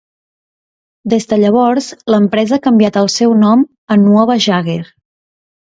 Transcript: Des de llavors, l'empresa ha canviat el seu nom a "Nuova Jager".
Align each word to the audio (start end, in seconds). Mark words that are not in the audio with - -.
Des 1.13 1.29
de 1.33 1.39
llavors, 1.43 1.91
l'empresa 2.15 2.59
ha 2.59 2.65
canviat 2.67 2.99
el 3.03 3.13
seu 3.19 3.39
nom 3.47 3.69
a 3.97 4.03
"Nuova 4.09 4.43
Jager". 4.49 4.83